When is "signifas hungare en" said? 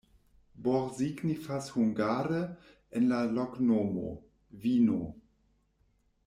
0.99-3.05